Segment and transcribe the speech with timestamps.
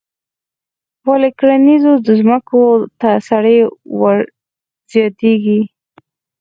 [1.07, 2.63] ولې کرنیزو ځمکو
[2.99, 3.57] ته سرې
[3.99, 4.17] ور
[4.91, 5.61] زیاتیږي؟